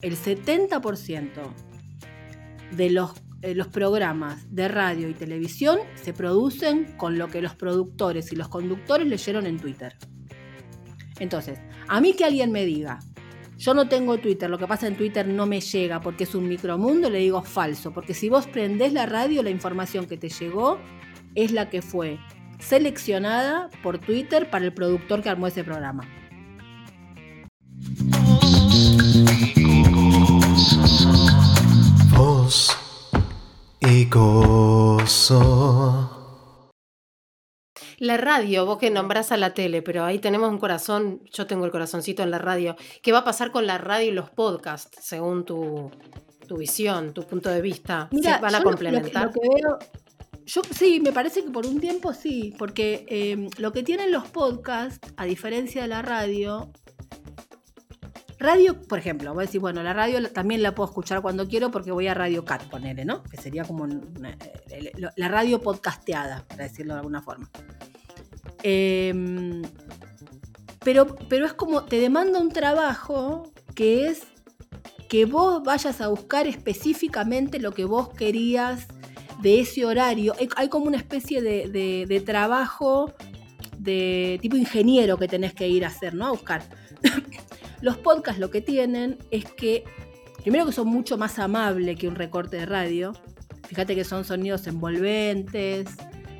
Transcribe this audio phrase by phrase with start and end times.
[0.00, 1.28] el 70%
[2.70, 7.56] de los, eh, los programas de radio y televisión se producen con lo que los
[7.56, 9.96] productores y los conductores leyeron en Twitter.
[11.18, 11.58] Entonces,
[11.88, 13.00] a mí que alguien me diga,
[13.56, 16.48] yo no tengo Twitter, lo que pasa en Twitter no me llega porque es un
[16.48, 20.78] micromundo, le digo falso, porque si vos prendés la radio, la información que te llegó
[21.34, 22.20] es la que fue
[22.60, 26.08] seleccionada por Twitter para el productor que armó ese programa.
[33.90, 35.48] Y gozo.
[37.98, 41.64] La radio, vos que nombrás a la tele, pero ahí tenemos un corazón, yo tengo
[41.64, 42.76] el corazoncito en la radio.
[43.02, 45.90] ¿Qué va a pasar con la radio y los podcasts, según tu,
[46.56, 48.08] visión, tu punto de vista?
[48.12, 49.32] Mira, van a complementar?
[50.46, 54.28] yo sí, me parece que por un tiempo sí, porque em, lo que tienen los
[54.28, 56.70] podcasts, a diferencia de la radio,
[58.38, 61.70] Radio, por ejemplo, voy a decir, bueno, la radio también la puedo escuchar cuando quiero
[61.70, 63.24] porque voy a Radio Cat, ponele, ¿no?
[63.24, 63.88] Que sería como
[65.16, 67.50] la radio podcasteada, para decirlo de alguna forma.
[68.62, 69.62] Em,
[70.84, 74.22] pero, pero es como, te demanda un trabajo que es
[75.08, 78.86] que vos vayas a buscar específicamente lo que vos querías
[79.40, 80.34] de ese horario.
[80.56, 83.14] Hay, como una especie de, de, trabajo
[83.78, 86.26] de tipo ingeniero que tenés que ir a hacer, ¿no?
[86.26, 86.62] A buscar.
[87.80, 89.84] Los podcasts lo que tienen es que,
[90.42, 93.12] primero que son mucho más amables que un recorte de radio.
[93.66, 95.88] Fíjate que son sonidos envolventes,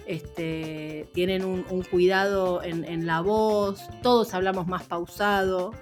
[0.06, 5.72] este, tienen un, cuidado en, la voz, todos hablamos más pausado.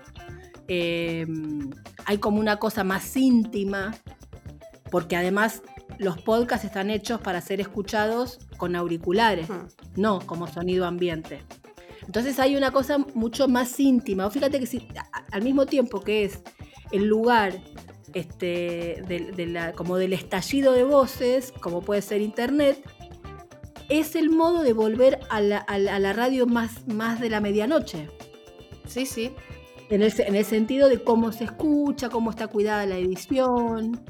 [0.68, 1.70] Em,
[2.04, 3.94] hay como una cosa más íntima,
[4.90, 5.62] porque además
[5.98, 9.48] los podcasts están hechos para ser escuchados con auriculares,
[9.94, 11.44] no como sonido ambiente.
[12.06, 14.30] Entonces hay una cosa mucho más íntima.
[14.30, 14.88] fíjate que si,
[15.30, 16.40] al mismo tiempo que es
[16.92, 17.60] el lugar
[18.14, 19.02] este,
[19.74, 22.82] como del estallido de voces, como puede ser Internet,
[23.88, 28.08] es el modo de volver a la, radio más, más de la medianoche.
[28.86, 29.32] Sí, sí.
[29.90, 34.00] En el, en el, sentido de cómo se escucha, cómo está cuidada la edición,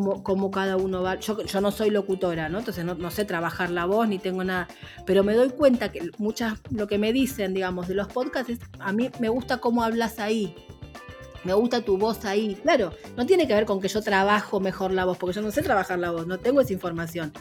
[0.00, 1.18] cómo, cada uno va.
[1.20, 2.58] Yo, yo, no soy locutora, ¿no?
[2.58, 4.68] Entonces no, sé trabajar la voz ni tengo nada.
[5.06, 8.58] Pero me doy cuenta que muchas, lo que me dicen, digamos, de los podcasts es,
[8.78, 10.54] a mí me gusta cómo hablas ahí.
[11.44, 12.56] Me gusta tu voz ahí.
[12.62, 15.50] Claro, no tiene que ver con que yo trabajo mejor la voz, porque yo no
[15.50, 17.32] sé trabajar la voz, no tengo esa información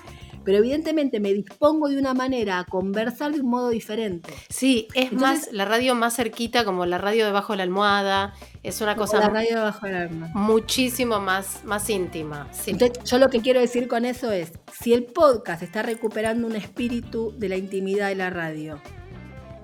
[0.44, 4.34] pero evidentemente me dispongo de una manera a conversar de un modo diferente.
[4.50, 8.34] Sí, es más la radio más cerquita, como la radio debajo de la almohada,
[8.64, 10.34] es una cosa la radio debajo de la almohada.
[10.36, 12.48] muchísimo más, más íntima.
[12.66, 16.56] Entonces, yo lo que quiero decir con eso es, si el podcast está recuperando un
[16.56, 18.82] espíritu de la intimidad de la radio,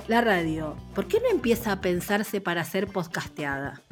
[0.07, 3.83] la radio, ¿por qué no empieza a pensarse para ser podcasteada?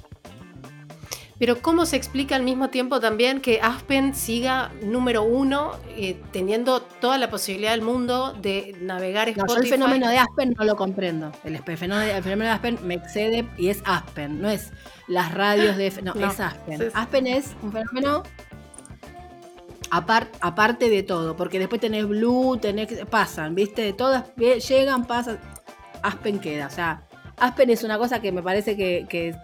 [1.40, 6.81] Pero ¿cómo se explica al mismo tiempo también que Aspen siga número uno, eh, teniendo
[6.81, 9.48] toda la posibilidad del mundo de navegar Spotify?
[9.48, 11.31] No, yo el fenómeno de Aspen no lo comprendo.
[11.44, 14.72] El fenómeno, de, Aspen me excede y es Aspen, no es
[15.08, 15.92] las radios de...
[16.02, 16.90] No, es Aspen.
[16.96, 18.24] Aspen es un fenómeno
[19.92, 23.06] aparte de todo, porque después tenés Blue, tenés...
[23.06, 23.94] Pasan, ¿viste?
[23.94, 25.40] Todas llegan, pasan...
[26.02, 27.04] Aspen queda, o sea...
[27.38, 29.36] Aspen es una cosa que me parece que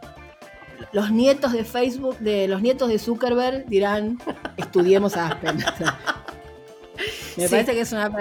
[0.91, 4.19] los nietos de Facebook, de los nietos de Zuckerberg dirán,
[4.57, 5.57] estudiemos a Aspen.
[7.37, 8.11] me parece que es una,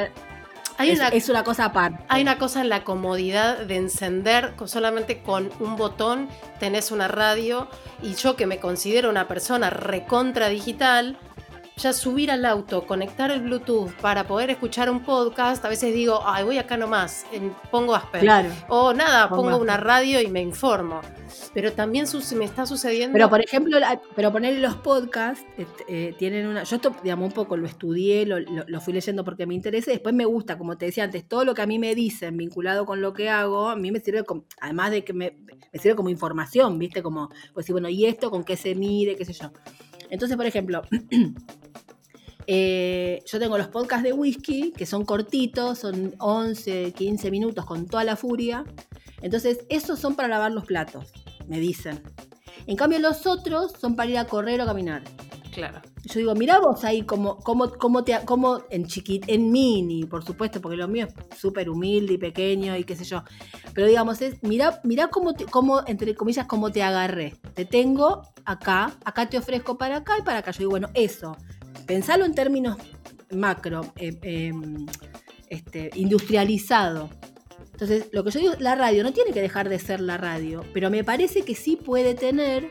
[0.78, 2.04] es, una, cosa aparte.
[2.08, 6.28] Hay una cosa en la comodidad de encender solamente con un botón,
[6.58, 7.68] tenés una radio
[8.02, 11.18] y yo que me considero una persona recontra digital,
[11.76, 16.20] ya subir al auto, conectar el Bluetooth para poder escuchar un podcast, a veces digo,
[16.24, 17.26] ay, voy acá nomás,
[17.70, 18.50] pongo Asper.
[18.68, 21.00] O nada, pongo, una radio y me informo.
[21.54, 22.06] Pero también
[22.36, 23.14] me está sucediendo.
[23.14, 23.78] Pero por ejemplo,
[24.14, 25.44] pero poner los podcasts
[25.88, 26.64] eh, tienen una.
[26.64, 30.24] Yo esto, digamos, un poco lo estudié, lo, fui leyendo porque me interesa después me
[30.24, 33.12] gusta, como te decía antes, todo lo que a mí me dicen vinculado con lo
[33.12, 35.36] que hago, a mí me sirve, como, además de que me,
[35.72, 37.02] me sirve como información, ¿viste?
[37.02, 39.52] Como, pues sí, bueno, ¿y esto con qué se mide, qué sé yo?
[40.12, 40.82] Entonces, por ejemplo,
[42.46, 47.86] eh, yo tengo los podcasts de whisky, que son cortitos, son 11, 15 minutos con
[47.86, 48.62] toda la furia.
[49.22, 51.10] Entonces, esos son para lavar los platos,
[51.48, 52.02] me dicen.
[52.66, 55.02] En cambio, los otros son para ir a correr o caminar.
[55.52, 55.82] Claro.
[56.04, 60.62] Yo digo, mira vos ahí como, como, te, como en chiquit, en mini, por supuesto,
[60.62, 63.22] porque lo mío es súper humilde y pequeño y qué sé yo.
[63.74, 67.34] Pero digamos, es, mira, mira cómo, te, cómo, entre comillas, cómo te agarré.
[67.52, 70.52] Te tengo acá, acá te ofrezco para acá y para acá.
[70.52, 71.36] Yo digo, bueno, eso,
[71.86, 72.78] pensalo en términos
[73.30, 74.86] macro, eh, em,
[75.50, 77.10] este, industrializado.
[77.72, 80.64] Entonces, lo que yo digo, la radio no tiene que dejar de ser la radio,
[80.72, 82.68] pero me parece que sí puede tener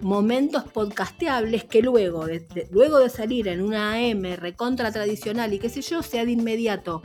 [0.00, 5.68] momentos podcasteables que luego de, luego de salir en una AM recontra tradicional y qué
[5.68, 7.02] sé yo, sea de inmediato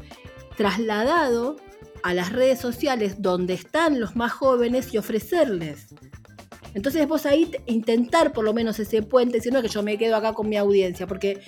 [0.58, 1.56] trasladado
[2.04, 5.88] a las redes sociales donde están los más jóvenes y ofrecerles.
[6.74, 10.16] Entonces vos ahí te- intentar por lo menos ese puente, sino que yo me quedo
[10.16, 11.42] acá con mi audiencia, porque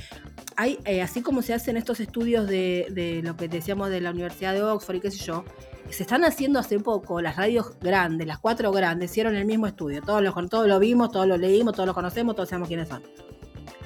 [0.56, 4.12] hay, eh, así como se hacen estos estudios de, de lo que decíamos de la
[4.12, 5.46] Universidad de Oxford y qué sé yo,
[5.94, 10.02] se están haciendo hace poco, las radios grandes, las cuatro grandes, hicieron el mismo estudio,
[10.02, 13.04] todos lo, todos lo vimos, todos lo leímos, todos lo conocemos, todos sabemos quiénes son.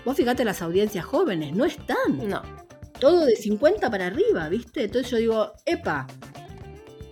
[0.05, 2.41] Vos fíjate las audiencias jóvenes, no están No.
[2.99, 4.85] todo de 50 para arriba, ¿viste?
[4.85, 6.07] Entonces yo digo, epa,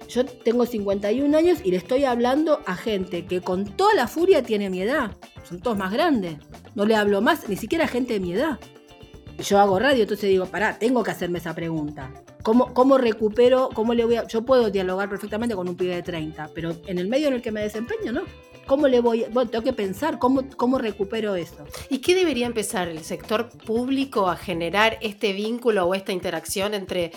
[0.07, 4.43] yo tengo 51 años y le estoy hablando a gente que con toda la furia
[4.43, 5.11] tiene mi edad.
[5.43, 6.37] Son todos más grandes.
[6.73, 8.59] No le hablo más, ni siquiera a gente de mi edad.
[9.39, 12.11] Yo hago radio, entonces digo, pará, tengo que hacerme esa pregunta.
[12.45, 14.27] ¿Cómo, cómo recupero, cómo le voy a...
[14.27, 17.41] Yo puedo dialogar perfectamente con un pibe de 30, pero en el medio en el
[17.41, 18.21] que me desempeño, ¿no?
[18.67, 19.25] ¿Cómo le voy?
[19.31, 21.65] Bueno, tengo que pensar cómo, cómo recupero eso.
[21.89, 27.13] ¿Y qué debería empezar el sector público a generar este vínculo o esta interacción entre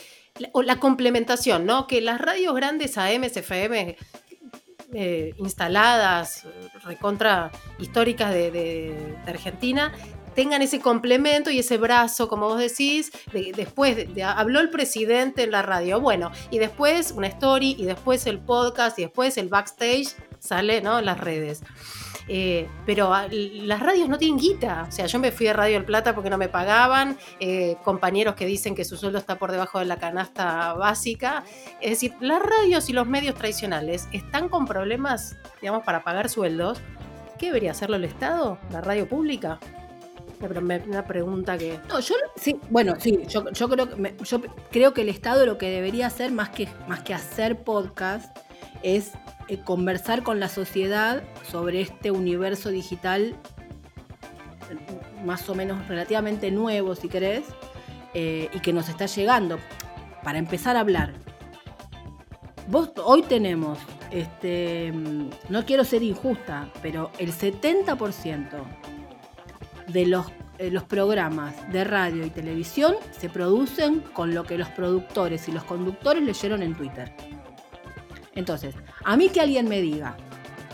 [0.52, 1.86] o la complementación, ¿no?
[1.86, 3.98] Que las radios grandes AM, FM,
[4.94, 6.46] eh, instaladas,
[6.84, 9.92] recontra históricas de Argentina,
[10.38, 14.70] tengan ese complemento y ese brazo, como vos decís, de- después de- de- habló el
[14.70, 19.37] presidente en la radio, bueno, y después una story, y después el podcast, y después
[19.37, 21.00] el backstage, sale, ¿no?
[21.00, 21.62] En las redes.
[22.29, 24.87] Eh, pero ah, las radios no tienen guita.
[24.88, 28.37] O sea, yo me fui a Radio El Plata porque no me pagaban, eh, compañeros
[28.37, 31.43] que dicen que su sueldo está por debajo de la canasta básica.
[31.81, 36.79] Es decir, las radios y los medios tradicionales están con problemas, digamos, para pagar sueldos.
[37.40, 38.58] ¿Qué debería hacerlo el Estado?
[38.70, 39.58] ¿La radio pública?
[40.40, 41.79] Una pre- Una pregunta que...
[41.88, 44.40] No, yo sí, bueno, sí, yo, yo creo que yo
[44.70, 48.37] creo que el Estado lo que debería hacer más que más que hacer podcast
[48.82, 49.12] es
[49.49, 53.35] eh, conversar con la sociedad sobre este universo digital
[55.25, 57.44] más o menos relativamente nuevo, si querés,
[58.14, 59.58] eh, y que nos está llegando.
[60.23, 61.14] Para empezar a hablar.
[62.69, 63.79] Vos hoy tenemos,
[64.11, 68.46] este, mm, no quiero ser injusta, pero el 70%
[69.88, 70.26] de los,
[70.58, 75.52] eh, los programas de radio y televisión se producen con lo que los productores y
[75.52, 77.12] los conductores leyeron en Twitter.
[78.35, 78.75] Entonces,
[79.05, 80.17] a mí que alguien me diga,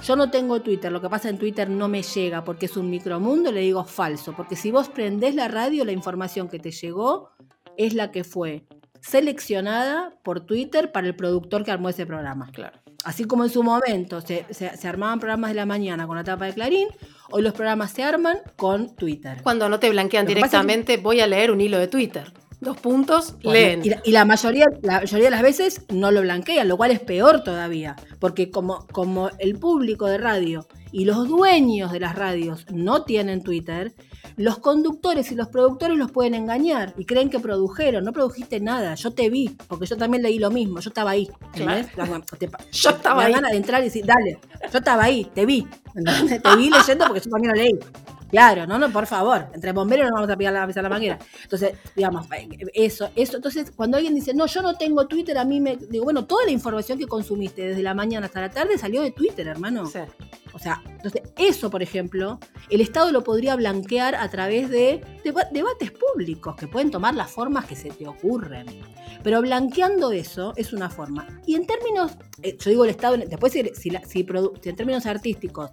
[0.05, 2.90] yo no tengo Twitter, lo que pasa en Twitter no me llega porque es un
[2.90, 7.31] micromundo, le digo falso, porque si vos prendés la radio, la información que te llegó
[7.78, 8.66] es la que fue
[9.00, 12.50] seleccionada por Twitter para el productor que armó ese programa.
[12.52, 12.83] Claro.
[13.04, 16.24] Así como en su momento se, se- se armaban programas de la mañana con la
[16.24, 16.88] tapa de Clarín,
[17.30, 19.38] hoy los programas se arman con Twitter.
[19.42, 22.32] Cuando no te blanquean que directamente, voy a leer un hilo de Twitter.
[22.60, 23.80] Dos puntos, Bueno, leen.
[23.84, 26.92] Y, la, y la mayoría, la mayoría de las veces no lo blanquean, lo cual
[26.92, 32.14] es peor todavía, porque como, como el público de radio y los dueños de las
[32.16, 33.92] radios no tienen Twitter,
[34.37, 38.94] los conductores y los productores los pueden engañar y creen que produjeron, no produjiste nada,
[38.94, 43.21] yo te vi, porque yo también leí lo mismo, yo estaba ahí, pa- Yo estaba
[43.23, 43.32] da ahí.
[43.32, 44.38] ganas de entrar y decir, dale,
[44.73, 46.43] yo estaba ahí, te vi, ¿entendés?
[46.43, 47.79] te vi leyendo porque yo también lo leí.
[48.31, 51.21] Claro, no, no, por favor, entre bomberos no vamos a pillar la, pisar la manguera.
[51.44, 52.26] Entonces, digamos,
[52.75, 53.37] eso, eso.
[53.37, 55.76] Entonces, cuando alguien dice, no, yo no tengo Twitter, a mí me.
[55.76, 59.12] Digo, bueno, toda la información que consumiste desde la mañana hasta la tarde salió de
[59.12, 59.87] Twitter, hermano.
[59.87, 60.00] Sí.
[60.54, 62.38] O sea, entonces, eso, por ejemplo,
[62.70, 67.30] el Estado lo podría blanquear a través de deba- debates públicos que pueden tomar las
[67.30, 68.66] formas que se te ocurren.
[69.23, 71.26] Pero blanqueando eso es una forma.
[71.46, 74.25] Y en términos, eh, yo digo el Estado, después si, la- si
[74.62, 75.70] si en términos artísticos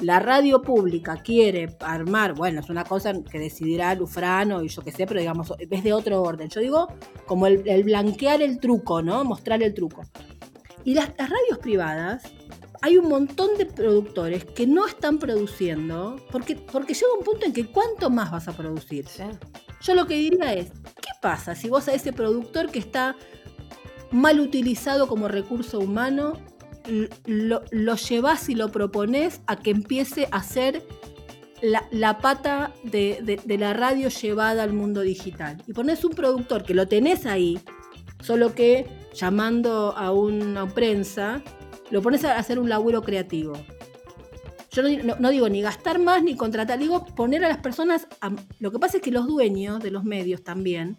[0.00, 4.92] la radio pública quiere armar, bueno, es una cosa que decidirá Lufrano y yo qué
[4.92, 6.48] sé, pero digamos, es de otro orden.
[6.50, 6.86] Yo digo
[7.26, 9.24] como el, blanquear el truco, ¿no?
[9.24, 10.02] Mostrar el truco.
[10.84, 12.22] Y las radios privadas,
[12.82, 17.52] hay un montón de productores que no están produciendo, porque, porque llega un punto en
[17.52, 19.06] que ¿cuánto más vas a producir?
[19.06, 19.24] Sí.
[19.82, 23.16] Yo lo que diría es, ¿qué pasa si vos a ese productor que está
[24.10, 26.34] mal utilizado como recurso humano,
[27.26, 30.82] lo, lo llevás y lo proponés a que empiece a ser
[31.60, 35.62] la, la pata de, de- de la radio llevada al mundo digital?
[35.66, 37.58] Y ponés un productor que lo tenés ahí,
[38.22, 41.42] solo que llamando a una prensa,
[41.90, 43.54] lo pones a hacer un laburo creativo.
[44.70, 48.06] Yo no, no- no digo ni gastar más ni contratar, digo poner a las personas.
[48.20, 48.30] a-
[48.60, 50.96] lo que pasa es que los dueños de los medios también,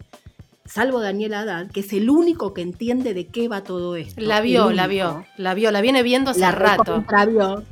[0.66, 4.20] salvo Daniel Haddad, que es el único que entiende de qué va todo esto.
[4.20, 6.82] La vio, la vio, la vio, la viene viendo hace la rato.
[6.84, 7.62] recontravió,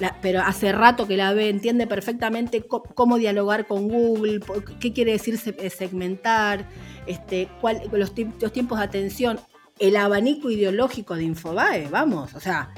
[0.00, 4.40] la- pero hace rato que la ve, entiende perfectamente cómo dialogar con Google,
[4.80, 6.68] qué quiere decir se- segmentar,
[7.06, 9.38] este, cuál, los, los tiempos de atención,
[9.78, 12.70] el abanico ideológico de Infobae, vamos, o sea,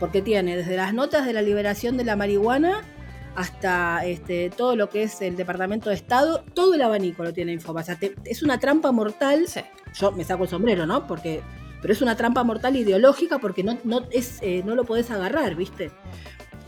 [0.00, 2.82] porque tiene desde las notas de la liberación de la marihuana
[3.34, 7.52] hasta este, todo lo que es el Departamento de Estado, todo el abanico lo tiene
[7.52, 7.82] Infobae.
[7.82, 9.46] O sea, es una trampa mortal.
[9.46, 9.60] Sí.
[9.94, 11.06] Yo me saco el sombrero, ¿no?
[11.06, 11.42] Porque,
[11.82, 15.54] pero es una trampa mortal ideológica porque no, no, es, eh, no lo podés agarrar,
[15.54, 15.90] ¿viste?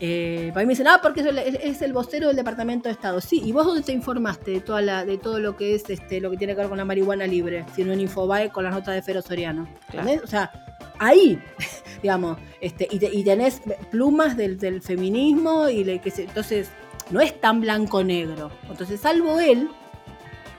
[0.01, 2.93] Eh, para mí me dicen, ah, porque es el, es el vocero del Departamento de
[2.93, 3.19] Estado.
[3.19, 6.21] Sí, ¿y vos dónde te informaste de, toda la, de todo lo que es este,
[6.21, 7.65] lo que tiene que ver con la marihuana libre?
[7.75, 9.67] Si no en Infobae con las notas de Fero Soriano.
[9.91, 10.21] ¿Entendés?
[10.23, 10.51] O sea,
[10.99, 11.37] ahí,
[12.01, 16.69] digamos, este, y, te- y tenés plumas del, del feminismo y le, que se- entonces
[17.09, 18.51] no es tan blanco-negro.
[18.69, 19.67] Entonces, salvo él,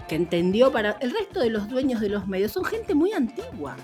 [0.07, 0.97] que entendió para.
[1.01, 3.77] El resto de los dueños de los medios son gente muy antigua.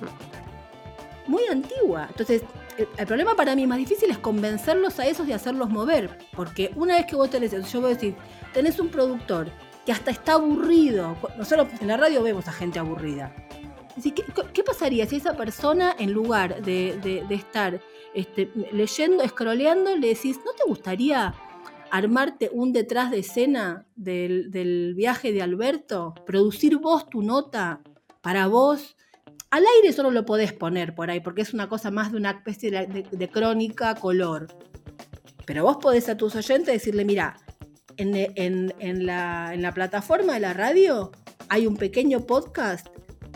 [1.27, 2.07] Muy antigua.
[2.11, 2.43] Entonces,
[2.78, 6.18] el, problema para mí más difícil es convencerlos a esos y hacerlos mover.
[6.35, 8.14] Porque una vez que vos tenés, yo voy a decir,
[8.52, 9.49] tenés un productor
[9.85, 11.16] que hasta está aburrido.
[11.38, 13.35] Nosotros en la radio vemos a gente aburrida.
[14.52, 17.80] ¿qué, pasaría si esa persona, en lugar de, de- de estar
[18.14, 21.35] este, leyendo, scrolleando, le decís, ¿no te gustaría
[21.90, 26.14] armarte un detrás de escena del viaje de Alberto?
[26.26, 27.80] Producir vos tu nota
[28.21, 28.97] para vos.
[29.50, 32.31] Al aire solo lo podés poner por ahí, porque es una cosa más de una
[32.31, 34.49] especie de, crónica color.
[35.45, 37.37] Pero vos podés a tus oyentes decirle, mira,
[37.97, 41.12] en, la, plataforma de la radio
[41.49, 42.88] hay un pequeño podcast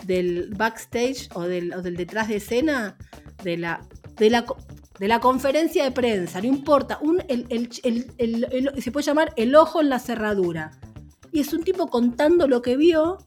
[0.03, 2.97] del backstage o del, detrás de escena
[3.43, 6.99] de la, conferencia de prensa, no importa,
[8.79, 10.71] se puede llamar el ojo en la cerradura.
[11.31, 13.17] Y es un tipo contando lo que vio,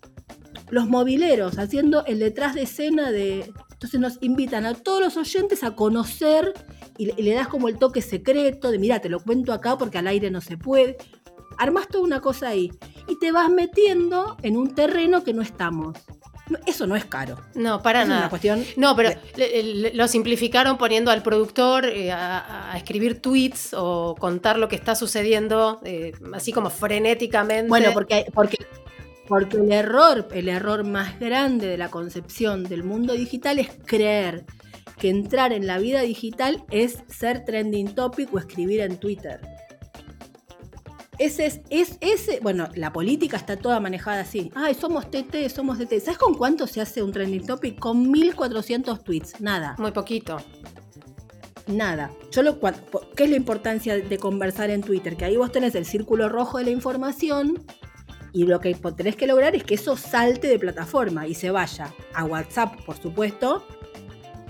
[0.70, 3.52] los mobileros, haciendo el detrás de escena de...
[3.72, 6.54] Entonces nos invitan a todos los oyentes a conocer
[6.96, 9.76] y le, y le das como el toque secreto de, mira, te lo cuento acá
[9.76, 10.96] porque al aire no se puede.
[11.58, 12.70] Armas toda una cosa ahí
[13.08, 15.98] y te vas metiendo en un terreno que no estamos.
[16.66, 17.36] Eso no es caro.
[17.54, 18.20] No, para es nada.
[18.22, 23.74] una cuestión No, pero de- lo simplificaron poniendo al productor eh, a, a escribir tweets
[23.74, 27.68] o contar lo que está sucediendo, eh, así como frenéticamente.
[27.68, 28.58] Bueno, porque, porque,
[29.28, 34.44] porque el error, el error más grande de la concepción del mundo digital es creer
[34.98, 39.40] que entrar en la vida digital es ser trending topic o escribir en Twitter.
[41.18, 44.50] Ese es, es ese, bueno, la política está toda manejada así.
[44.54, 46.00] Ay, somos TT, somos TT.
[46.00, 47.78] ¿Sabes con cuánto se hace un trending topic?
[47.78, 49.76] Con 1400 tweets, nada.
[49.78, 50.38] Muy poquito.
[51.68, 52.10] Nada.
[52.32, 55.16] Yo lo, ¿Qué es la importancia de conversar en Twitter?
[55.16, 57.64] Que ahí vos tenés el círculo rojo de la información
[58.34, 61.94] y lo que tenés que lograr es que eso salte de plataforma y se vaya
[62.12, 63.64] a WhatsApp, por supuesto,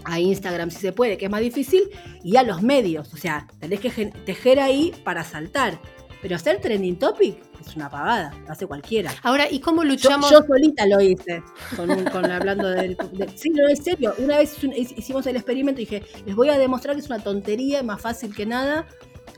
[0.05, 1.83] a Instagram si se puede, que es más difícil,
[2.23, 3.14] y a los medios.
[3.14, 3.91] O sea, tenés que
[4.26, 5.79] tejer ahí para saltar.
[6.23, 9.12] Pero hacer trending topic es una pavada, lo hace cualquiera.
[9.23, 10.31] Ahora, ¿y cómo luchamos?
[10.31, 11.43] yo solita lo hice,
[11.76, 12.97] con, un- con hablando del...
[13.12, 14.14] de- sí, no, en serio.
[14.17, 14.57] Una vez
[14.97, 18.35] hicimos el experimento y dije, les voy a demostrar que es una tontería, más fácil
[18.35, 18.87] que nada,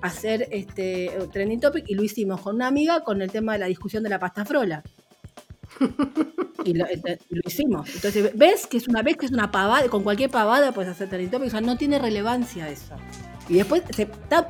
[0.03, 1.85] hacer este trending topic.
[1.89, 4.45] Y lo hicimos con una amiga con el tema de la discusión de la pasta
[4.45, 4.83] frola.
[6.65, 7.95] Y lo, lo hicimos.
[7.95, 11.09] Entonces, ves que es una vez que es una pavada, con cualquier pavada puedes hacer
[11.09, 12.97] trending topic, o sea, no tiene relevancia eso.
[13.49, 13.83] Y después,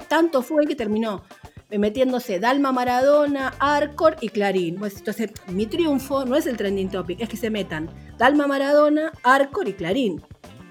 [0.09, 1.23] tanto fue que terminó
[1.71, 4.76] metiéndose Dalma Maradona, Arcor y Clarín.
[4.76, 9.12] Pues, entonces, mi triunfo no es el trending topic, es que se metan Dalma Maradona,
[9.23, 10.23] Arcor y Clarín.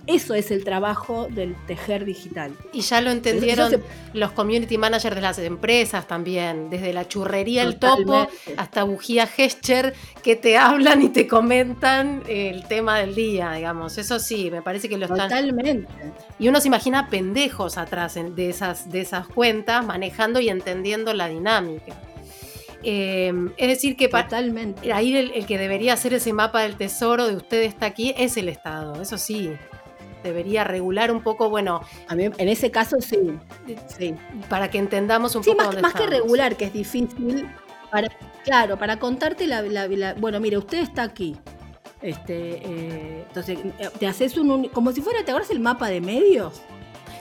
[0.08, 2.56] Eso es el trabajo del tejer digital.
[2.74, 3.82] Y ya lo entendieron
[4.14, 9.96] los community managers de las empresas también, desde la churrería El Topo hasta Bujía Gescher,
[10.22, 13.98] que te hablan y te comentan el tema del día, digamos.
[13.98, 15.30] Eso sí, me parece que lo están...
[15.30, 15.88] Totalmente.
[16.38, 21.28] Y uno se imagina pendejos atrás de, esas, de esas cuentas, manejando y entendiendo la
[21.28, 21.94] dinámica.
[22.84, 24.94] Eh, es decir, que Totalmente.
[24.94, 28.38] ahí el, el que debería hacer ese mapa del tesoro de usted está aquí es
[28.38, 29.52] el Estado, eso sí.
[30.26, 33.18] Debería regular un poco, bueno, A mí, en ese caso, sí.
[33.98, 34.16] sí.
[34.50, 37.48] para que entendamos un Sí, poco más, dónde más que regular, que es difícil.
[37.92, 38.10] Para,
[38.44, 41.38] claro, para contarte la, la- la- Bueno, mire, usted está aquí.
[42.02, 46.02] Este, eh, entonces, eh, te haces un, Como si fuera, ¿te acuerdas el mapa de
[46.02, 46.62] medios?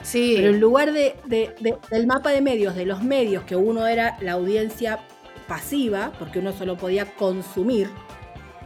[0.03, 3.55] Sí, Pero en lugar de, de- de- del mapa de medios, de los medios, que
[3.55, 4.99] uno era la audiencia
[5.47, 7.89] pasiva, porque uno solo podía consumir,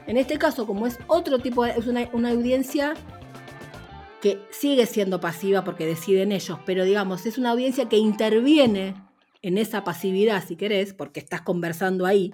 [0.08, 1.72] en este caso, como es otro tipo de.
[1.72, 2.94] es una, una audiencia
[4.22, 8.96] que sigue siendo pasiva porque deciden ellos, pero digamos, es una audiencia que interviene
[9.42, 12.34] en esa pasividad, si querés, porque estás conversando ahí.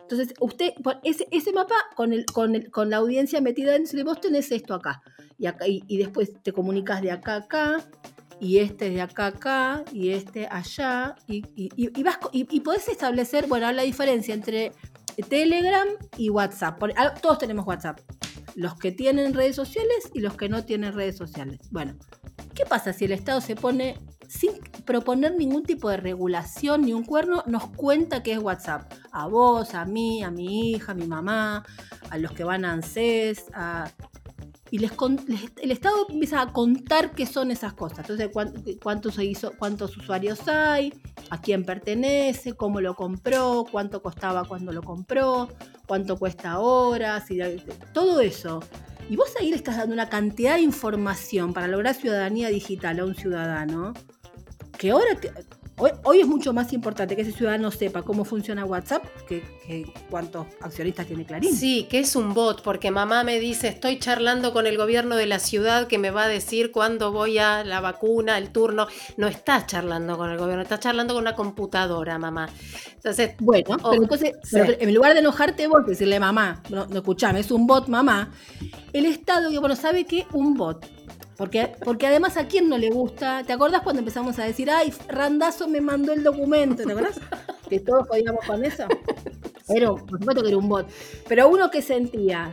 [0.00, 0.72] Entonces, usted,
[1.04, 4.74] ese, ese mapa con, el, con, el- con la audiencia metida y vos tenés esto
[4.74, 5.02] acá,
[5.38, 7.76] y, acá, y, y después te comunicas de acá a acá,
[8.40, 13.46] y este de acá a acá, y este allá, y, y, vas, y, podés establecer,
[13.46, 14.72] bueno, la diferencia entre
[15.28, 16.82] Telegram y WhatsApp.
[16.96, 18.00] Ah, todos tenemos WhatsApp.
[18.60, 21.60] Los que tienen redes sociales y los que no tienen redes sociales.
[21.70, 21.96] Bueno,
[22.54, 23.96] ¿qué pasa si el Estado se pone
[24.28, 24.52] sin
[24.84, 28.92] proponer ningún tipo de regulación ni un cuerno, nos cuenta qué es WhatsApp.
[29.12, 31.64] A vos, a mí, a mi hija, a mi mamá,
[32.10, 33.90] a los que van a ANSES, a
[34.70, 34.92] y les,
[35.62, 38.08] el Estado empieza a contar qué son esas cosas.
[38.08, 38.30] Entonces,
[38.82, 40.92] cuántos usuarios hay,
[41.30, 45.48] a quién pertenece, cómo lo compró, cuánto costaba cuando lo compró,
[45.86, 47.24] cuánto cuesta ahora,
[47.92, 48.60] todo eso.
[49.08, 53.04] Y vos ahí le estás dando una cantidad de información para lograr ciudadanía digital a
[53.04, 53.92] un ciudadano
[54.78, 55.18] que ahora
[55.80, 59.42] Hoy, es mucho más importante que ese ciudadano sepa cómo funciona WhatsApp que,
[60.10, 61.54] cuántos accionistas tiene Clarín.
[61.54, 65.24] Sí, que es un bot, porque mamá me dice, estoy charlando con el gobierno de
[65.24, 68.88] la ciudad que me va a decir cuándo voy a la vacuna, el turno.
[69.16, 72.50] No estás charlando con el gobierno, estás charlando con una computadora, mamá.
[72.94, 77.50] Entonces, bueno, pero entonces, en lugar de enojarte vos, decirle mamá, no, no escuchame, es
[77.50, 78.30] un bot, mamá,
[78.92, 80.26] el Estado, bueno, ¿sabe qué?
[80.32, 80.99] Un bot
[81.40, 83.44] porque, porque además a quién no le gusta.
[83.44, 86.84] ¿Te acordás cuando empezamos a decir, ay, Randazo me mandó el documento?
[86.84, 87.18] ¿Te acordás?
[87.70, 88.84] que todos podíamos con eso.
[89.66, 90.86] Pero, por supuesto que era un bot.
[91.26, 92.52] Pero uno que sentía.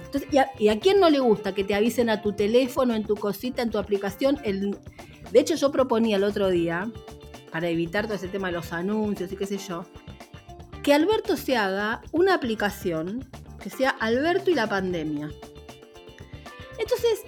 [0.57, 3.61] Y, a, quién no le gusta que te avisen a tu teléfono, en tu cosita,
[3.61, 4.39] en tu aplicación?
[4.41, 6.89] De hecho, yo proponía el otro día,
[7.51, 9.83] para evitar todo ese tema de los anuncios y qué sé yo,
[10.81, 13.29] que Alberto se haga una aplicación
[13.61, 15.29] que sea Alberto y la pandemia.
[16.79, 17.25] Entonces,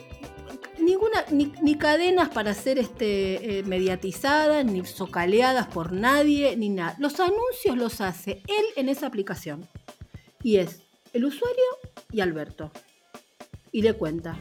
[0.81, 6.95] ninguna, ni, cadenas para ser este, eh, mediatizadas, ni socaleadas por nadie, ni nada.
[6.99, 9.67] Los anuncios los hace él en esa aplicación.
[10.43, 10.81] Y es
[11.13, 11.65] el usuario
[12.11, 12.71] y Alberto.
[13.71, 14.37] Y le cuenta.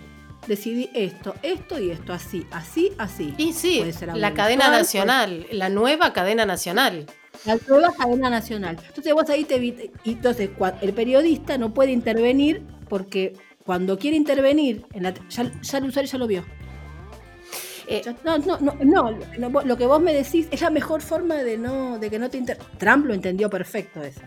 [0.47, 3.35] Decidí esto, esto y esto, así, así, así.
[3.37, 7.07] Y sí, la cadena nacional, la nueva cadena nacional.
[7.45, 8.78] La nueva cadena nacional.
[8.88, 9.62] Entonces vos ahí te...
[10.04, 13.35] Y entonces el periodista no puede intervenir porque
[13.68, 16.42] cuando quiere intervenir, en la, ya, el usuario ya lo vio.
[17.87, 21.58] Eh, no, no, no, no, lo que vos me decís es la mejor forma de
[21.58, 22.56] no de que no te inter...
[22.78, 24.22] Trump lo entendió perfecto eso.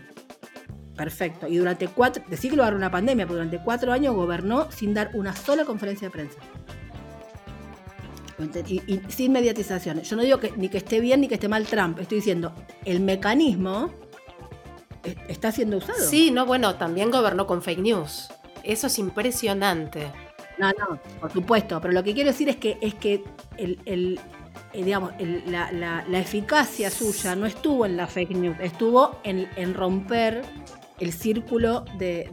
[0.94, 1.48] Perfecto.
[1.48, 4.94] Y durante cuatro, decir que lo agarró una pandemia, pero durante cuatro años gobernó sin
[4.94, 6.38] dar una sola conferencia de prensa.
[8.68, 10.08] Y, sin mediatizaciones.
[10.08, 11.98] Yo no digo que, ni que esté bien ni que esté mal Trump.
[11.98, 13.92] Estoy diciendo, el mecanismo
[15.26, 15.98] está siendo usado.
[15.98, 18.28] Sí, no, bueno, también gobernó con fake news.
[18.62, 20.10] Eso es impresionante.
[20.58, 23.24] No, no, por supuesto, pero lo que quiero decir es que, es que
[23.56, 24.20] el, el
[24.72, 25.12] eh, digamos,
[25.46, 30.42] la, la, eficacia suya no estuvo en la fake news, estuvo en, en romper
[31.00, 32.28] el círculo de,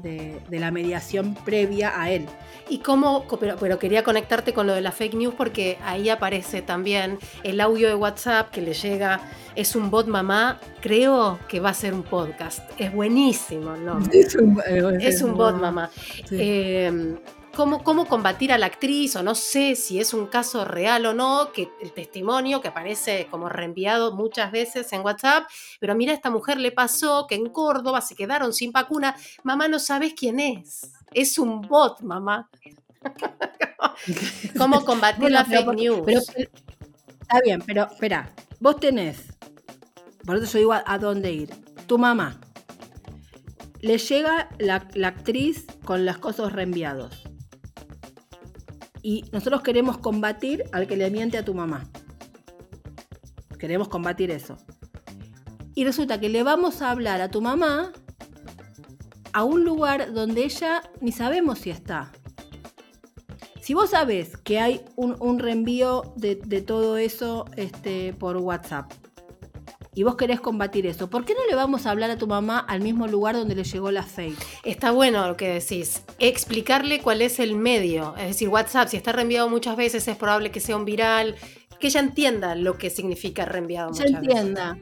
[0.48, 2.26] de, la mediación previa a él.
[2.69, 6.62] Y cómo, pero, pero, quería conectarte con lo de la fake news porque ahí aparece
[6.62, 9.22] también el audio de WhatsApp que le llega,
[9.56, 12.69] es un bot mamá, creo que va a ser un podcast.
[12.78, 14.00] Es buenísimo, ¿no?
[14.12, 14.62] Es un,
[15.02, 15.89] es un bot mamá.
[16.32, 17.17] Eh,
[17.84, 21.52] cómo, combatir a la actriz, o no sé si es un caso real o no,
[21.52, 25.43] que el testimonio que aparece como reenviado muchas veces en WhatsApp,
[25.80, 29.67] pero mira, a esta mujer le pasó que en Córdoba se quedaron sin vacuna, mamá
[29.67, 32.50] no sabes quién es, es un bot, mamá.
[34.58, 36.08] ¿Cómo combatir la fake news?
[36.08, 39.26] está bien, pero espera, vos tenés,
[40.26, 41.50] por eso yo digo a, dónde ir,
[41.88, 42.39] tu mamá.
[43.82, 47.30] Le llega la, la actriz con las cosas reenviados
[49.10, 51.89] y nosotros queremos combatir al que le miente a tu mamá.
[53.58, 54.56] Queremos combatir eso.
[55.74, 57.91] Y resulta que le vamos a hablar a tu mamá
[59.34, 62.12] a un lugar donde ella ni sabemos si está.
[63.62, 68.93] Si vos sabés que hay un, reenvío de, todo eso este, por WhatsApp
[69.95, 72.60] y vos querés combatir eso, ¿por qué no le vamos a hablar a tu mamá
[72.60, 74.38] al mismo lugar donde le llegó la fake?
[74.63, 76.04] Está bueno lo que decís.
[76.19, 78.15] Explicarle cuál es el medio.
[78.17, 81.36] Es decir, WhatsApp, si está reenviado muchas veces, es probable que sea un viral.
[81.80, 84.78] Que ella entienda lo que significa reenviado muchas entienda.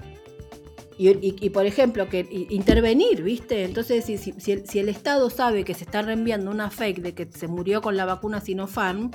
[0.99, 3.63] Y, por ejemplo, que intervenir, ¿viste?
[3.63, 7.47] Entonces, si, si, el, Estado sabe que se está reenviando una fake de que se
[7.47, 9.11] murió con la vacuna Sinopharm,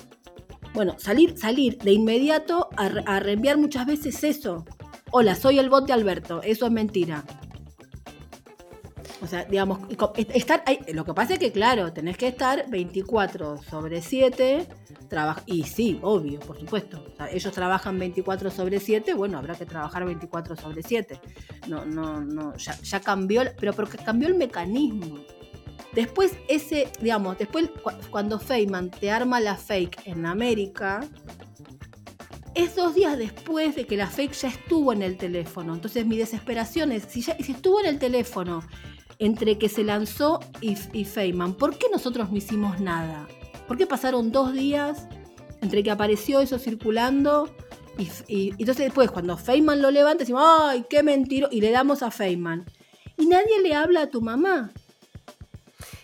[0.74, 4.64] bueno, salir, salir de inmediato a, a reenviar muchas veces eso
[5.12, 7.24] hola, soy el bot de Alberto, eso es mentira.
[9.22, 9.78] O sea, digamos,
[10.34, 14.66] estar lo que pasa es que, claro, tenés que estar 24 sobre 7,
[15.46, 17.04] y sí, obvio, por supuesto.
[17.30, 21.20] ellos trabajan 24 sobre 7, bueno, habrá que trabajar 24 sobre 7.
[21.68, 25.18] No, no, no, ya, ya cambió, pero porque cambió el mecanismo.
[25.92, 27.70] Después, ese, digamos, después
[28.10, 31.00] cuando Feynman te arma la fake en América,
[32.54, 35.74] es dos días después de que la fake ya estuvo en el teléfono.
[35.74, 38.62] Entonces mi desesperación es, si, ya, si estuvo en el teléfono
[39.18, 43.26] entre que se lanzó y, y Feynman, ¿por qué nosotros no hicimos nada?
[43.68, 45.06] ¿Por qué pasaron dos días
[45.60, 47.48] entre que apareció eso circulando
[47.98, 51.48] Y, y- entonces después, cuando Feynman lo levanta, decimos, ¡ay, qué mentiro!
[51.52, 52.64] Y le damos a Feynman.
[53.18, 54.72] Y nadie le habla a tu mamá.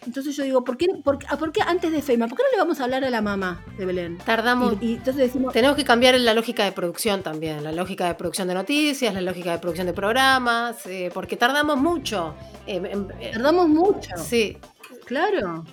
[0.08, 2.28] Entonces yo digo, ¿por qué, por, ah, por qué antes de Feynman?
[2.30, 4.16] ¿Por qué no le vamos a hablar a la mamá de Belén?
[4.18, 4.74] Tardamos.
[4.80, 8.14] Y, y entonces decimos, Tenemos que cambiar la lógica de producción también, la lógica de
[8.14, 12.34] producción de noticias, la lógica de producción de programas, eh, porque tardamos mucho.
[12.66, 14.10] eh, en- eh, tardamos mucho.
[14.16, 14.56] sí,
[15.04, 15.64] Claro.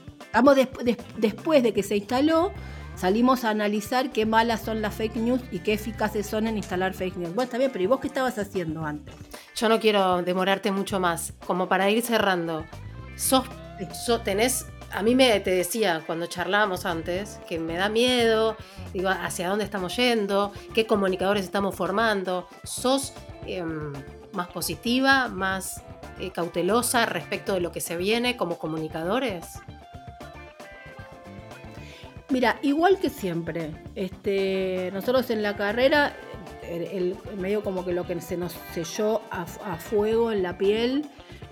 [0.55, 2.51] Des- des- después de que se instaló,
[2.95, 6.93] salimos a analizar qué malas son las fake news y qué eficaces son en instalar
[6.93, 7.29] fake news.
[7.33, 9.15] Bueno, está bien, pero ¿y vos qué estabas haciendo antes?
[9.55, 12.65] yo no quiero demorarte mucho más, como para ir cerrando.
[13.15, 13.45] Sos,
[14.91, 18.55] a mí me te decía cuando charlábamos antes que me da miedo,
[18.93, 22.47] digo, hacia dónde estamos yendo, qué comunicadores estamos formando.
[22.63, 23.13] Sos
[23.45, 23.93] em,
[24.31, 25.83] más positiva, más
[26.19, 29.59] eh, cautelosa respecto de lo que se viene como comunicadores.
[32.29, 36.15] Mira, igual que siempre, este, nosotros en la carrera,
[36.63, 41.05] el, medio como que lo que se nos selló a fuego en la piel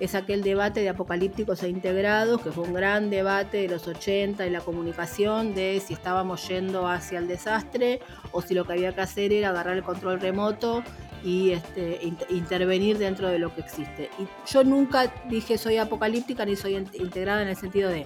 [0.03, 4.45] es aquel debate de apocalípticos e integrados, que fue un gran debate de los 80
[4.45, 7.99] y la comunicación de si estábamos yendo hacia el desastre
[8.31, 10.83] o si lo que había que hacer era agarrar el control remoto
[11.23, 14.09] y este, int- intervenir dentro de lo que existe.
[14.19, 18.05] Y yo nunca dije soy apocalíptica ni soy in- integrada en el sentido de,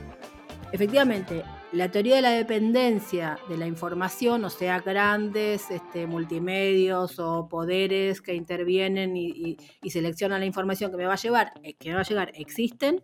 [0.72, 7.50] efectivamente, la teoría de la dependencia de la información, o sea, grandes este, multimedios o
[7.50, 9.58] poderes que intervienen y,
[9.90, 13.04] seleccionan la información que me va a llevar, eh, que me va a llegar, existen.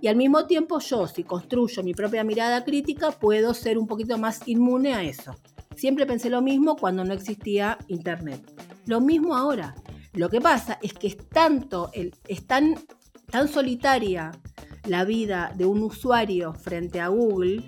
[0.00, 4.18] Y al mismo tiempo yo, si construyo mi propia mirada crítica, puedo ser un poquito
[4.18, 5.34] más inmune a eso.
[5.76, 8.40] Siempre pensé lo mismo cuando no existía Internet.
[8.86, 9.74] Lo mismo ahora.
[10.12, 11.90] Lo que pasa es que es tanto,
[12.46, 12.76] tan,
[13.30, 14.30] tan solitaria
[14.86, 17.64] la vida de un usuario frente a Google,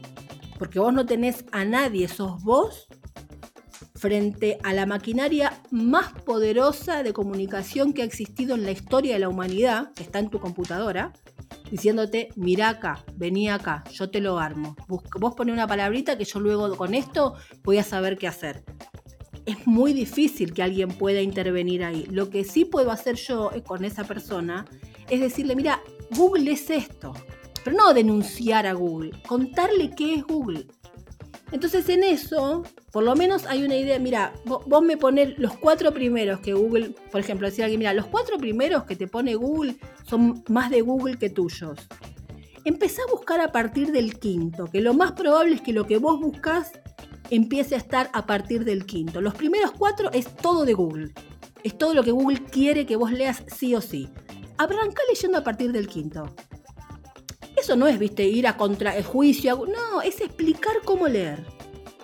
[0.58, 2.88] porque vos no tenés a nadie, sos vos
[3.94, 9.20] frente a la maquinaria más poderosa de comunicación que ha existido en la historia de
[9.20, 11.12] la humanidad, que está en tu computadora,
[11.70, 14.76] diciéndote, mira acá, vení acá, yo te lo armo.
[14.88, 18.64] Vos pones una palabrita que yo luego con esto voy a saber qué hacer.
[19.46, 22.06] Es muy difícil que alguien pueda intervenir ahí.
[22.10, 24.66] Lo que sí puedo hacer yo eh, con esa persona
[25.08, 27.14] es decirle, mira, Google es esto.
[27.66, 30.68] Pero no denunciar a Google, contarle qué es Google.
[31.50, 35.56] Entonces en eso, por lo menos hay una idea, mira, vo- vos me pones los
[35.56, 39.34] cuatro primeros que Google, por ejemplo, decir alguien, mira, los cuatro primeros que te pone
[39.34, 39.74] Google
[40.04, 41.76] son más de Google que tuyos.
[42.64, 45.98] Empezá a buscar a partir del quinto, que lo más probable es que lo que
[45.98, 46.70] vos buscas
[47.30, 49.20] empiece a estar a partir del quinto.
[49.20, 51.10] Los primeros cuatro es todo de Google.
[51.64, 54.08] Es todo lo que Google quiere que vos leas sí o sí.
[54.56, 56.32] Arranca leyendo a partir del quinto.
[57.56, 59.52] Eso no es, viste, ir a contra el juicio.
[59.52, 61.44] a- No, es explicar cómo leer.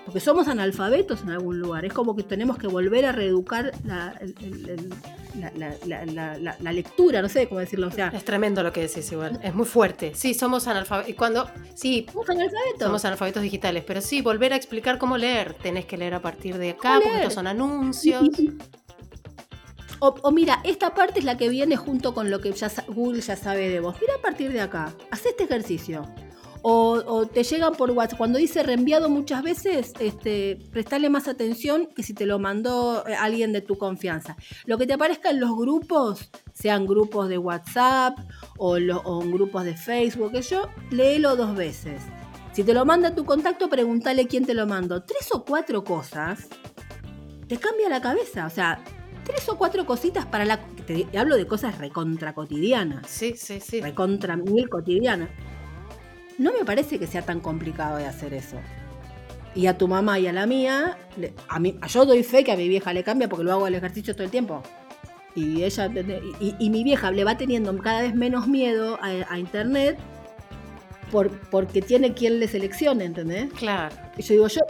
[0.05, 1.85] Porque somos analfabetos en algún lugar.
[1.85, 4.91] Es como que tenemos que volver a reeducar la, el- el- el-
[5.87, 7.87] la- la- la- lectura, no sé cómo decirlo.
[7.87, 10.13] O sea, Es tremendo lo que decís igual, es muy fuerte.
[10.15, 11.09] Sí, somos analfabetos.
[11.11, 12.81] Y cuando, sí, somos analfabetos.
[12.83, 15.55] somos analfabetos digitales, pero sí, volver a explicar cómo leer.
[15.55, 18.29] Tenés que leer a partir de acá, ¿Cómo porque estos son anuncios.
[20.05, 23.37] O, mira, esta parte es la que viene junto con lo que ya Google ya
[23.37, 23.95] sabe de vos.
[24.01, 26.03] Mira a partir de acá, haz este ejercicio.
[26.65, 28.19] O, te llegan por WhatsApp.
[28.19, 33.15] Cuando dice reenviado muchas veces, este, prestale más atención que si te lo mandó eh,
[33.15, 34.37] alguien de tu confianza.
[34.65, 38.19] Lo que te aparezca en los grupos, sean grupos de WhatsApp
[38.59, 42.03] o, lo- grupos de Facebook, que yo, léelo dos veces.
[42.53, 45.03] Si te lo manda tu contacto, pregúntale quién te lo mandó.
[45.05, 46.49] Tres o cuatro cosas
[47.49, 48.47] te cambia la cabeza.
[48.47, 48.83] O sea,
[49.25, 50.59] tres o cuatro cositas para la.
[50.87, 53.07] Te, te hablo de cosas recontra cotidianas.
[53.09, 53.81] Sí, sí, sí.
[53.81, 55.29] Recontra mil cotidianas.
[56.39, 58.57] No me parece que sea tan complicado de hacer eso.
[59.55, 60.97] Y a tu mamá y a la mía,
[61.49, 63.75] a mí, yo doy fe que a mi vieja le cambia porque lo hago el
[63.75, 64.63] ejercicio todo el tiempo.
[65.35, 65.91] Y ella
[66.41, 69.99] y, y mi vieja le va teniendo cada vez menos miedo a, a internet
[71.11, 73.53] por, porque tiene quien le seleccione, ¿entendés?
[73.53, 73.95] Claro.
[74.17, 74.61] Y yo digo, yo,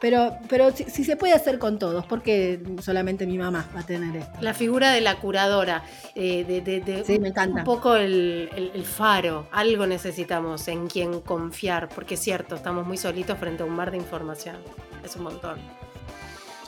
[0.00, 3.86] pero, pero si, si se puede hacer con todos, porque solamente mi mamá va a
[3.86, 4.38] tener esto.
[4.40, 5.82] La figura de la curadora,
[6.14, 7.60] eh, de, de- de Sí, me encanta.
[7.60, 12.86] un poco el, el- el faro, algo necesitamos en quien confiar, porque es cierto, estamos
[12.86, 14.56] muy solitos frente a un mar de información.
[15.04, 15.58] Es un montón.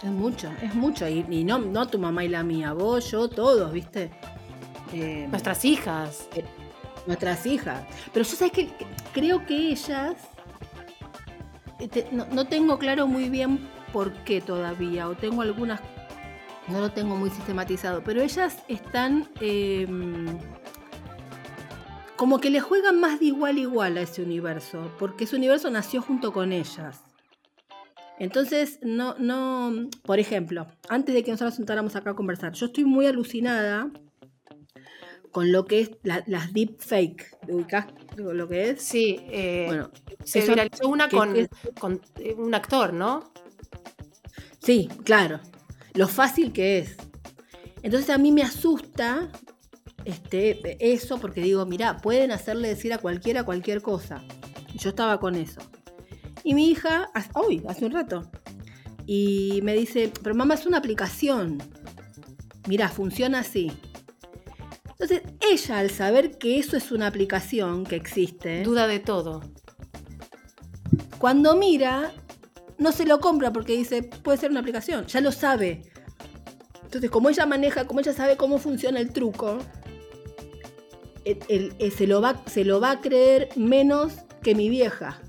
[0.03, 1.09] Es mucho, es mucho.
[1.09, 4.11] Y, y no, no tu mamá y la mía, vos, yo, todos, ¿viste?
[4.93, 6.29] Eh, Nuestras hijas.
[7.07, 7.83] nuestras hijas.
[8.13, 8.71] Pero yo sabes que
[9.13, 10.34] creo que ellas, eh,
[11.89, 13.59] te- no, tengo claro muy bien
[13.93, 15.81] por qué todavía, o tengo algunas,
[16.69, 19.87] no lo tengo muy sistematizado, pero ellas están eh,
[22.17, 25.71] como que le juegan más de igual a igual a ese universo, porque ese universo
[25.71, 27.03] nació junto con ellas.
[28.19, 32.85] Entonces, no, no, por ejemplo, antes de que nosotros sentáramos acá a conversar, yo estoy
[32.85, 33.91] muy alucinada
[35.35, 37.37] con lo que es las deepfake.
[37.49, 38.81] ¿Ubicás lo que es?
[38.81, 39.91] Sí, eh, bueno,
[40.23, 41.35] se viralizó una con,
[41.81, 43.33] con eh, un actor, ¿no?
[44.61, 45.41] Sí, claro.
[45.95, 46.97] Lo fácil que es.
[47.83, 49.29] Entonces a mí me asusta
[50.05, 54.23] este, eso porque digo, mira, pueden hacerle decir a cualquiera cualquier cosa.
[54.77, 55.61] Yo estaba con eso.
[56.45, 58.31] Y mi hija, hoy, hace un rato,
[59.05, 61.59] y me dice, pero mamá es una aplicación.
[62.69, 63.73] Mira, funciona así.
[64.99, 68.63] Entonces, ella al saber que eso es una aplicación que existe...
[68.63, 69.43] Duda de todo.
[71.19, 72.13] Cuando mira,
[72.79, 75.83] no se lo compra porque dice, puede ser una aplicación, ya lo sabe.
[76.85, 79.59] Entonces, como ella maneja, como ella sabe cómo funciona el truco,
[81.25, 85.21] se, lo va, se lo va a creer menos que mi vieja.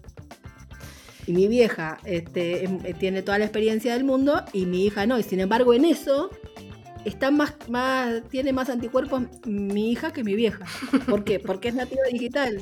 [1.25, 5.17] Y mi vieja este, em, tiene toda la experiencia del mundo y mi hija no.
[5.17, 6.30] Y sin embargo, en eso
[7.06, 10.65] está más, más, tiene más anticuerpos mi hija que mi vieja.
[11.08, 11.39] ¿Por qué?
[11.39, 12.62] Porque es nativa digital.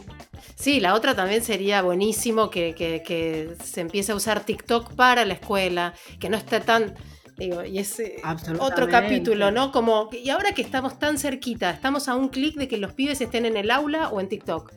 [0.55, 5.33] Sí, la otra también sería buenísimo que, que, se empiece a usar TikTok para la
[5.33, 6.93] escuela, que no esté tan...
[7.35, 8.17] Digo, y es eh,
[8.59, 9.71] otro capítulo, ¿no?
[9.71, 13.21] Como, y ahora que estamos tan cerquita, estamos a un clic de que los pibes
[13.21, 14.71] estén en el aula o en TikTok.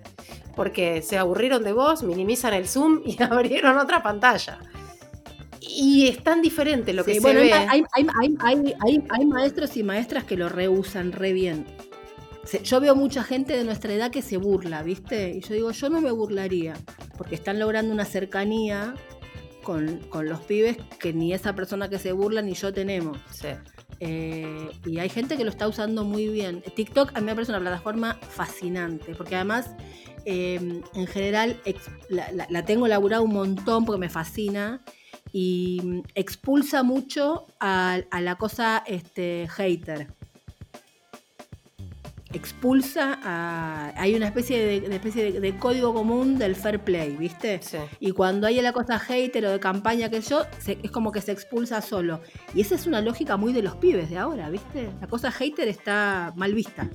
[0.55, 4.59] Porque se aburrieron de vos, minimizan el Zoom y abrieron otra pantalla.
[5.69, 7.53] Y es tan diferente lo que se ve.
[7.53, 11.67] Hay, hay, maestros y maestras que lo reusan re bien.
[12.63, 15.31] Yo veo mucha gente de nuestra edad que se burla, ¿viste?
[15.31, 16.75] Y yo digo, yo no me burlaría,
[17.19, 18.95] porque están logrando una cercanía
[19.65, 23.19] con, los pibes que ni esa persona que se burla ni yo tenemos.
[24.01, 26.63] Eh, y hay gente que lo está usando muy bien.
[26.75, 29.71] TikTok a mí me parece una plataforma fascinante, porque además,
[30.25, 31.61] eh, en general,
[32.09, 34.83] la, tengo elaborada un montón porque me fascina
[35.33, 40.16] y expulsa mucho a, la cosa este, hater.
[42.37, 43.93] Expulsa a.
[43.97, 47.61] Hay una especie de, especie de, código común del fair play, ¿viste?
[47.99, 51.33] Y cuando hay la cosa hater o de campaña que yo, es como que se
[51.33, 52.21] expulsa solo.
[52.55, 54.91] Y esa es una lógica muy de los pibes de ahora, ¿viste?
[55.01, 56.91] La cosa hater está mal vista.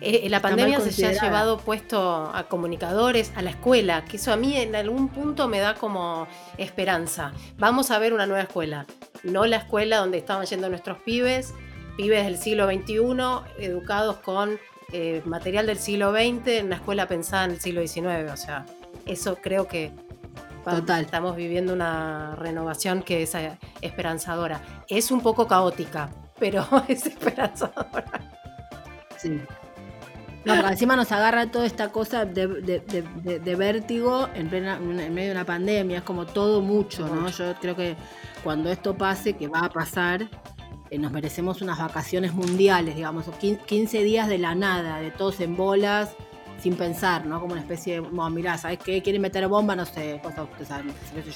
[0.00, 4.36] Eh, la pandemia se ha llevado puesto a comunicadores, a la escuela, que eso a
[4.36, 6.26] mí en algún punto me da como
[6.58, 7.32] esperanza.
[7.58, 8.86] Vamos a ver una nueva escuela,
[9.22, 11.54] no la escuela donde estaban yendo nuestros pibes,
[11.96, 14.58] pibes del siglo XXI, educados con
[14.92, 18.30] eh, material del siglo XX, en una escuela pensada en el siglo XIX.
[18.32, 18.66] O sea,
[19.06, 19.92] eso creo que
[20.64, 21.02] Total.
[21.02, 24.62] Estamos viviendo una renovación que es eh, esperanzadora.
[24.88, 28.04] Es un poco caótica, pero es esperanzadora.
[29.16, 29.40] Sí.
[30.44, 32.46] No, porque encima nos agarra toda esta cosa de,
[33.56, 35.98] vértigo en, plena, en medio de una pandemia.
[35.98, 37.28] Es como todo mucho, ¿no?
[37.28, 37.96] Yo creo que
[38.42, 40.28] cuando esto pase, que va a pasar,
[40.98, 43.26] nos merecemos unas vacaciones mundiales, digamos,
[43.66, 46.10] 15 días de la nada, de todos en bolas,
[46.62, 47.40] sin pensar, ¿no?
[47.40, 49.02] Como una especie de, bueno, mirá, ¿sabes qué?
[49.02, 49.74] ¿Quieren meter bomba?
[49.74, 50.46] No sé, cosas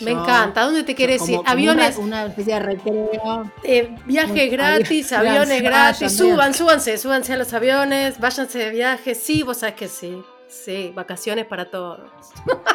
[0.01, 1.41] Me encanta, ¿dónde te quieres ir?
[1.45, 1.97] Aviones.
[1.97, 3.51] Una, especie de recreo.
[3.65, 9.43] Eh, viajes gratis, aviones gratis, suban, súbanse, súbanse a los aviones, váyanse de viaje, sí,
[9.43, 10.23] vos sabés que sí.
[10.49, 12.01] Sí, vacaciones para todos.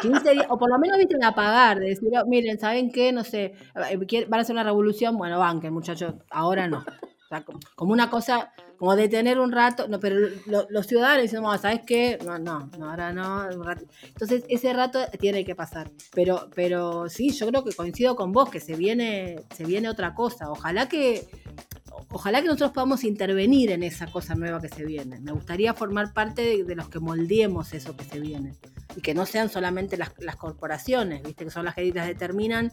[0.02, 3.12] 15 días, o por lo menos viste a pagar, de decir, oh, miren, ¿saben qué?
[3.12, 3.54] No sé,
[3.90, 6.78] eh, van a hacer una revolución, bueno, banquen, muchachos, ahora no.
[6.78, 11.82] O sea, como una cosa como detener un rato, no, pero los ciudadanos dicen, ¿sabes
[11.86, 12.18] qué?
[12.26, 15.88] No, no, no, ahora no, Entonces, ese rato tiene que pasar.
[16.12, 20.16] Pero, pero sí, yo creo que coincido con vos, que se viene, se viene otra
[20.16, 20.50] cosa.
[20.50, 21.28] Ojalá que,
[22.10, 25.20] ojalá que nosotros podamos intervenir en esa cosa nueva que se viene.
[25.20, 28.54] Me gustaría formar parte de, los que moldeemos eso que se viene.
[28.96, 31.44] Y que no sean solamente las, corporaciones, ¿viste?
[31.44, 32.72] Que son las que determinan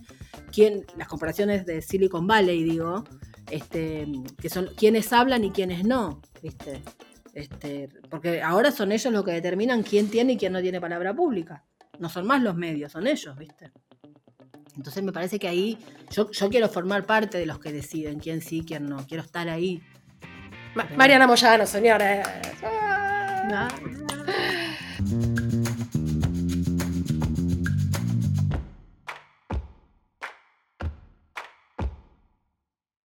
[0.52, 3.04] quién, las corporaciones de Silicon Valley, digo,
[3.50, 4.08] este,
[4.42, 6.82] que son quienes hablan y quienes no, ¿viste?
[7.34, 11.14] Este, porque ahora son ellos los que determinan quién tiene y quién no tiene palabra
[11.14, 11.64] pública.
[12.00, 13.72] No son más los medios, son ellos, ¿viste?
[14.80, 15.78] Entonces me parece que ahí
[16.10, 19.06] yo, yo quiero formar parte de los que deciden quién sí, quién no.
[19.06, 19.84] Quiero estar ahí.
[20.96, 22.24] Mariana Moyano, señora.
[22.64, 23.68] Ah.